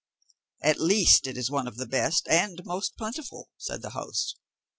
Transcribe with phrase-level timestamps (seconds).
[0.63, 4.35] "At least it is one of the best and most plentiful," said the host.